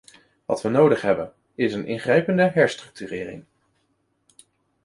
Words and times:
Wat 0.45 0.61
we 0.61 0.69
nodig 0.69 1.01
hebben, 1.01 1.33
is 1.55 1.73
een 1.73 1.85
ingrijpende 1.85 2.43
herstructurering. 2.53 3.45